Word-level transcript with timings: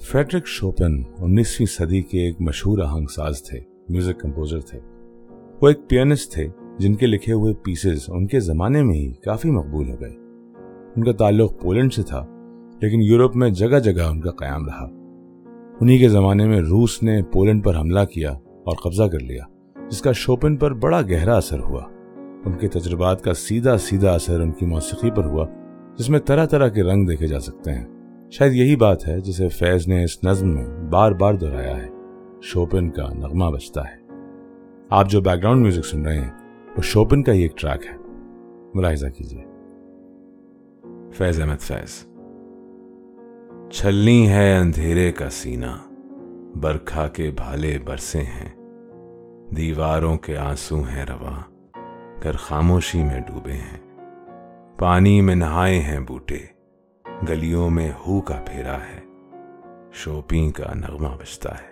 Frederick 0.00 0.46
Chopin 0.46 1.02
انیسویں 1.18 1.66
صدی 1.66 2.02
کے 2.02 2.18
ایک 2.18 2.40
مشہور 2.40 2.78
آہنگ 2.78 3.06
ساز 3.06 3.42
تھے 3.42 3.60
میوزک 3.88 4.20
کمپوزر 4.20 4.60
تھے۔ 4.60 4.78
وہ 5.62 5.68
ایک 5.68 5.88
پیانس 5.88 6.30
تھے 6.30 6.46
جن 6.78 6.94
کے 6.94 7.06
لکھے 7.06 7.32
ہوئے 7.32 7.54
پیسز 7.54 8.04
ان 8.08 8.26
کے 8.26 8.40
زمانے 8.40 8.82
میں 8.82 8.94
ہی 8.94 9.12
کافی 9.12 9.50
مقبول 9.50 9.90
ہو 9.90 10.00
گئے۔ 10.00 10.14
ان 10.96 11.04
کا 11.04 11.12
تعلق 11.12 11.62
پولینڈ 11.62 11.92
سے 11.92 12.02
تھا، 12.02 12.26
لیکن 12.82 13.00
یورپ 13.00 13.36
میں 13.36 13.50
جگہ 13.50 13.78
جگہ 13.78 14.02
ان 14.02 14.20
کا 14.20 14.30
قیام 14.30 14.66
رہا۔ 14.66 14.88
انہی 15.80 15.98
کے 15.98 16.08
زمانے 16.08 16.46
میں 16.46 16.60
روس 16.60 17.02
نے 17.02 17.22
پولینڈ 17.22 17.64
پر 17.64 17.76
حملہ 17.76 18.04
کیا 18.04 18.30
اور 18.32 18.76
قبضہ 18.76 19.02
کر 19.02 19.20
لیا، 19.20 19.44
جس 19.88 20.02
کا 20.02 20.12
شوپن 20.12 20.56
پر 20.56 20.74
بڑا 20.74 21.02
گہرا 21.02 21.36
اثر 21.36 21.58
ہوا۔ 21.58 21.82
ان 22.44 22.52
کے 22.52 22.68
تجربات 22.68 23.22
کا 23.22 23.34
سیدھا 23.34 23.78
سیدھا 23.78 24.12
اثر 24.12 24.40
ان 24.40 24.52
کی 24.52 24.66
موسیقی 24.66 25.10
پر 25.10 25.24
ہوا، 25.24 25.46
جس 25.98 26.10
میں 26.10 26.20
طرح 26.20 26.46
طرح 26.46 26.68
کے 26.68 26.82
رنگ 26.82 27.06
دیکھے 27.06 27.26
جا 27.26 27.40
سکتے 27.40 27.72
ہیں۔ 27.72 27.99
شاید 28.30 28.52
یہی 28.52 28.76
بات 28.76 29.08
ہے 29.08 29.20
جسے 29.20 29.48
فیض 29.48 29.88
نے 29.88 30.04
اس 30.04 30.24
نظم 30.24 30.54
میں 30.54 30.68
بار 30.68 31.12
بار 31.12 31.34
دہرایا 31.34 31.76
ہے۔ 31.76 31.88
شوپن 32.42 32.90
کا 32.90 33.08
نغمہ 33.14 33.44
بجتا 33.44 33.88
ہے۔ 33.88 33.96
آپ 34.90 35.10
جو 35.10 35.20
بیک 35.20 35.42
گراؤنڈ 35.42 35.62
میوزک 35.62 35.86
سن 35.86 36.06
رہے 36.06 36.18
ہیں، 36.18 36.30
وہ 36.76 36.82
شوپن 36.82 37.22
کا 37.22 37.32
ہی 37.32 37.42
ایک 37.42 37.58
ٹریک 37.58 37.86
ہے۔ 37.86 37.96
ملاحظہ 38.74 39.06
کیجیے۔ 39.06 39.44
فیض 41.12 41.40
احمد 41.40 41.60
فیض۔ 41.60 42.06
چھلنی 43.70 44.28
ہے 44.28 44.56
اندھیرے 44.56 45.12
کا 45.12 45.30
سینہ، 45.30 45.92
برکھا 46.60 47.08
کے 47.08 47.30
بھالے 47.36 47.78
برسے 47.84 48.20
ہیں۔ 48.20 48.56
دیواروں 49.56 50.18
کے 50.18 50.36
آنسو 50.36 50.80
ہیں 50.80 51.04
رواں 51.06 51.40
گر 52.24 52.32
خاموشی 52.32 53.02
میں 53.02 53.20
ڈوبے 53.20 53.52
ہیں۔ 53.52 53.78
پانی 54.78 55.20
میں 55.20 55.34
نہائے 55.34 55.80
ہیں 55.80 56.00
بوٹے۔ 56.00 56.59
گلیوں 57.28 57.70
میں 57.70 57.92
ہو 58.06 58.20
کا 58.20 58.44
پھیرا 58.46 58.76
ہے۔ 58.76 59.00
شوپی 59.92 60.50
کا 60.50 60.74
نغمہ 60.74 61.08
بجتا 61.08 61.58
ہے۔ 61.58 61.70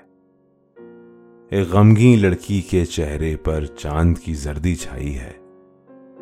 ایک 1.51 1.69
غمگی 1.69 2.17
لڑکی 2.17 2.61
کے 2.61 2.85
چہرے 2.85 3.37
پر 3.37 3.65
چاند 3.65 4.19
کی 4.19 4.35
زردی 4.35 4.75
چھائی 4.75 5.19
ہے۔ 5.19 5.33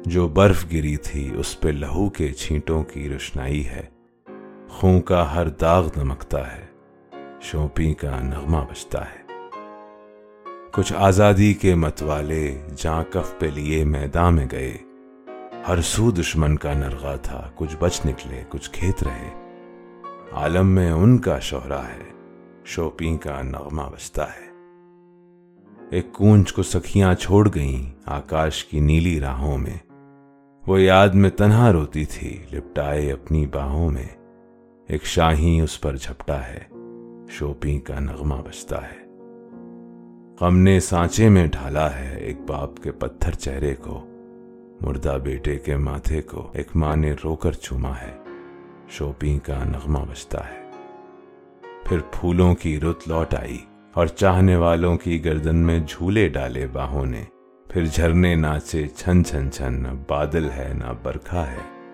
جو 0.06 0.28
برف 0.28 0.66
گری 0.72 0.96
تھی، 0.96 1.30
اس 1.38 1.60
پہ 1.60 1.68
لہو 1.68 2.10
کے 2.10 2.32
چھینٹوں 2.32 2.84
کی 2.84 3.08
روشنائی 3.08 3.66
ہے۔ 3.66 3.86
خون 4.68 5.00
کا 5.00 5.34
ہر 5.34 5.48
داغ 5.48 5.88
دمکتا 5.96 6.56
ہے۔ 6.56 6.66
شوپی 7.40 7.94
کا 7.94 8.20
نغمہ 8.20 8.58
بجتا 8.58 9.04
ہے۔ 9.04 9.26
کچھ 10.72 10.92
آزادی 10.96 11.54
کے 11.54 11.74
متوالے 11.74 12.62
جاں 12.76 13.02
کف 13.10 13.38
پہ 13.38 13.46
لیے 13.46 13.84
میدان 13.84 14.34
میں 14.34 14.46
گئے۔ 14.52 14.76
ہر 15.68 15.80
سو 15.80 16.10
دشمن 16.10 16.56
کا 16.56 16.72
نرغا 16.72 17.16
تھا، 17.16 17.50
کچھ 17.54 17.76
بچ 17.80 18.00
نکلے، 18.06 18.44
کچھ 18.48 18.70
کھیت 18.70 19.02
رہے۔ 19.02 19.30
عالم 20.32 20.66
میں 20.66 20.90
ان 20.90 21.18
کا 21.18 21.38
شہرا 21.38 21.82
ہے 21.82 22.12
شوپی 22.64 23.16
کا 23.16 23.42
نغمہ 23.42 23.82
بچتا 23.92 24.24
ہے۔ 24.24 24.50
ایک 25.90 26.12
کونچ 26.12 26.52
کو 26.52 26.62
سکھیاں 26.62 27.14
چھوڑ 27.14 27.48
گئیں 27.54 27.92
آکاش 28.04 28.64
کی 28.64 28.80
نیلی 28.80 29.20
راہوں 29.20 29.58
میں۔ 29.58 29.92
وہ 30.66 30.82
یاد 30.82 31.08
میں 31.08 31.30
تنہا 31.30 31.72
روتی 31.72 32.04
تھی، 32.04 32.42
لپٹائے 32.52 33.12
اپنی 33.12 33.46
باہوں 33.46 33.90
میں۔ 33.90 34.08
ایک 34.88 35.04
شاہی 35.04 35.60
اس 35.60 35.80
پر 35.80 35.96
جھپٹا 35.96 36.40
ہے 36.46 36.64
شوپی 37.28 37.78
کا 37.78 38.00
نغمہ 38.00 38.42
بچتا 38.42 38.82
ہے۔ 38.82 39.06
غم 40.40 40.58
نے 40.58 40.80
سانچے 40.80 41.28
میں 41.28 41.46
ڈھالا 41.46 41.98
ہے، 41.98 42.16
ایک 42.16 42.40
باپ 42.40 42.76
کے 42.82 42.92
پتھر 42.92 43.32
چہرے 43.32 43.74
کو۔ 43.74 44.10
مردہ 44.80 45.18
بیٹے 45.22 45.58
کے 45.58 45.76
ماتھے 45.76 46.22
کو 46.22 46.50
ایک 46.52 46.68
ماں 46.74 46.96
نے 46.96 47.14
رو 47.24 47.36
کر 47.36 47.52
چوما 47.52 47.92
ہے۔ 48.00 48.16
شوپی 48.88 49.38
کا 49.38 49.64
نغمہ 49.64 49.98
بجتا 49.98 50.50
ہے۔ 50.50 50.70
پھر 51.84 51.98
پھولوں 52.12 52.54
کی 52.54 52.80
رت 52.80 53.08
لوٹ 53.08 53.34
آئی 53.34 53.58
اور 53.92 54.06
چاہنے 54.06 54.56
والوں 54.56 54.96
کی 54.96 55.24
گردن 55.24 55.56
میں 55.56 55.80
جھولے 55.88 56.28
ڈالے 56.28 56.66
باہوں 56.66 57.06
نے۔ 57.06 57.24
پھر 57.68 57.84
جھرنے 57.84 58.34
ناچے 58.34 58.88
چھن 58.88 59.24
چھن 59.24 59.52
چھن، 59.52 59.74
نہ 59.74 59.88
بادل 60.08 60.50
ہے، 60.50 60.72
نہ 60.74 60.92
برکھا 61.02 61.52
ہے۔ 61.52 61.90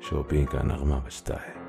شوپی 0.00 0.44
کا 0.52 0.62
نغمہ 0.62 0.94
بجتا 0.94 1.34
ہے۔ 1.34 1.65